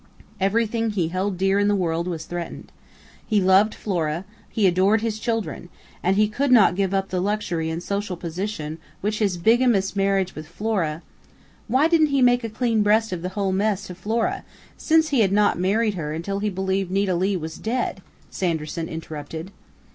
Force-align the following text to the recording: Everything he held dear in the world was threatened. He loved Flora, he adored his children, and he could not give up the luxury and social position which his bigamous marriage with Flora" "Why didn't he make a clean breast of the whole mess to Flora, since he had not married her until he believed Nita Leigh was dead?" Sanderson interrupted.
Everything 0.39 0.89
he 0.89 1.09
held 1.09 1.37
dear 1.37 1.59
in 1.59 1.67
the 1.67 1.75
world 1.75 2.07
was 2.07 2.25
threatened. 2.25 2.71
He 3.23 3.39
loved 3.39 3.75
Flora, 3.75 4.25
he 4.49 4.65
adored 4.65 5.01
his 5.01 5.19
children, 5.19 5.69
and 6.01 6.15
he 6.15 6.27
could 6.27 6.51
not 6.51 6.75
give 6.75 6.91
up 6.91 7.09
the 7.09 7.21
luxury 7.21 7.69
and 7.69 7.83
social 7.83 8.17
position 8.17 8.79
which 9.01 9.19
his 9.19 9.37
bigamous 9.37 9.95
marriage 9.95 10.33
with 10.33 10.47
Flora" 10.47 11.03
"Why 11.67 11.87
didn't 11.87 12.07
he 12.07 12.23
make 12.23 12.43
a 12.43 12.49
clean 12.49 12.81
breast 12.81 13.11
of 13.11 13.21
the 13.21 13.29
whole 13.37 13.51
mess 13.51 13.85
to 13.85 13.93
Flora, 13.93 14.43
since 14.75 15.09
he 15.09 15.19
had 15.19 15.31
not 15.31 15.59
married 15.59 15.93
her 15.93 16.13
until 16.13 16.39
he 16.39 16.49
believed 16.49 16.89
Nita 16.89 17.13
Leigh 17.13 17.37
was 17.37 17.57
dead?" 17.59 18.01
Sanderson 18.31 18.89
interrupted. 18.89 19.51